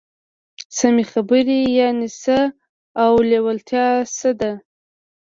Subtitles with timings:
[0.77, 2.37] سمې خبرې يانې څه
[3.03, 4.51] او لېوالتيا څه ده؟